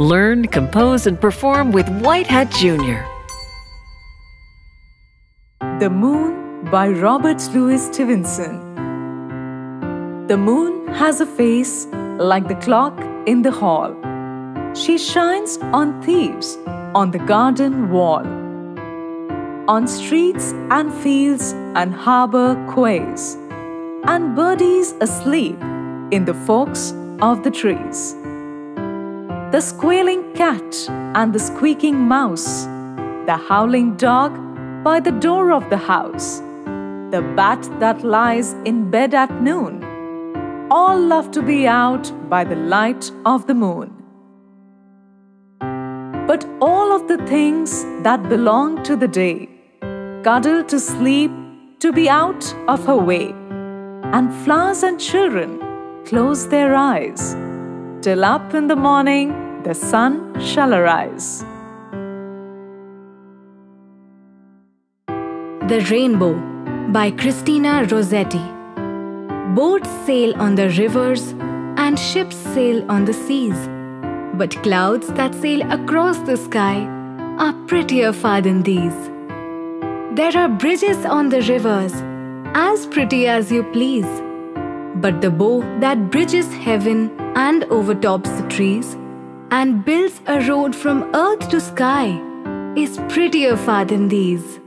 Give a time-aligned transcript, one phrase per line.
[0.00, 3.04] Learn, compose, and perform with WhiteHat Jr.
[5.78, 8.56] The Moon by Robert Louis Stevenson.
[10.26, 11.86] The moon has a face
[12.18, 13.94] like the clock in the hall.
[14.74, 16.56] She shines on thieves
[16.94, 18.24] on the garden wall,
[19.68, 23.36] on streets and fields and harbor quays,
[24.04, 25.60] and birdies asleep
[26.10, 28.16] in the forks of the trees.
[29.52, 32.66] The squealing cat and the squeaking mouse,
[33.26, 34.32] the howling dog
[34.84, 36.38] by the door of the house,
[37.10, 39.82] the bat that lies in bed at noon,
[40.70, 43.90] all love to be out by the light of the moon.
[46.28, 49.48] But all of the things that belong to the day
[50.22, 51.32] cuddle to sleep
[51.80, 53.34] to be out of her way,
[54.12, 55.58] and flowers and children
[56.04, 57.34] close their eyes
[58.02, 61.44] till up in the morning the sun shall arise.
[65.68, 66.32] The Rainbow
[66.92, 68.44] by Christina Rossetti.
[69.54, 71.34] Boats sail on the rivers
[71.76, 73.68] and ships sail on the seas,
[74.38, 76.86] but clouds that sail across the sky
[77.38, 79.10] are prettier far than these.
[80.16, 81.94] There are bridges on the rivers,
[82.54, 84.10] as pretty as you please,
[84.96, 88.96] but the bow that bridges heaven and overtops the trees
[89.50, 92.20] and builds a road from earth to sky
[92.76, 94.60] is prettier far than these.